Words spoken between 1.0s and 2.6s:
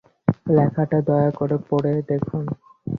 দয়া করে পড়ে দেখুন।